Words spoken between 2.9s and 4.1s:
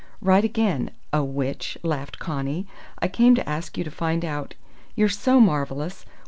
"I came to ask you to